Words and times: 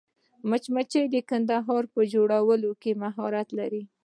مچمچۍ 0.49 1.03
د 1.13 1.15
کندو 1.29 1.57
په 1.93 2.01
جوړولو 2.13 2.71
کې 2.81 2.91
مهارت 3.03 3.47
لري 3.59 3.83